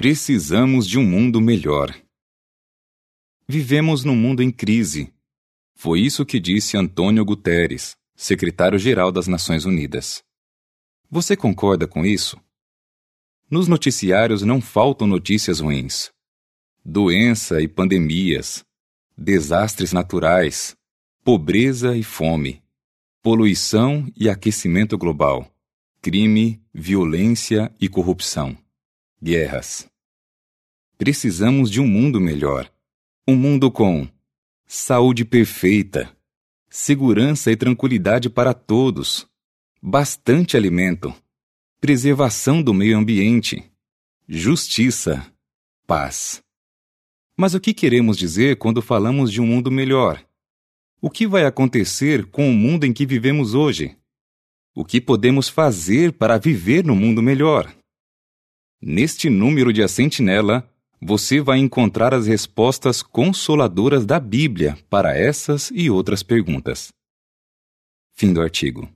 [0.00, 1.94] Precisamos de um mundo melhor.
[3.46, 5.12] Vivemos num mundo em crise.
[5.74, 10.24] Foi isso que disse Antônio Guterres, secretário-geral das Nações Unidas.
[11.10, 12.40] Você concorda com isso?
[13.50, 16.10] Nos noticiários não faltam notícias ruins.
[16.82, 18.64] Doença e pandemias,
[19.18, 20.74] desastres naturais,
[21.22, 22.62] pobreza e fome,
[23.22, 25.54] poluição e aquecimento global,
[26.00, 28.56] crime, violência e corrupção,
[29.22, 29.88] guerras.
[30.96, 32.70] Precisamos de um mundo melhor.
[33.26, 34.08] Um mundo com
[34.66, 36.14] saúde perfeita,
[36.68, 39.26] segurança e tranquilidade para todos,
[39.82, 41.14] bastante alimento,
[41.80, 43.64] preservação do meio ambiente,
[44.28, 45.26] justiça,
[45.86, 46.42] paz.
[47.36, 50.24] Mas o que queremos dizer quando falamos de um mundo melhor?
[51.00, 53.96] O que vai acontecer com o mundo em que vivemos hoje?
[54.74, 57.74] O que podemos fazer para viver no mundo melhor?
[58.82, 60.66] Neste número de A Sentinela,
[60.98, 66.88] você vai encontrar as respostas consoladoras da Bíblia para essas e outras perguntas.
[68.14, 68.88] Fim do artigo.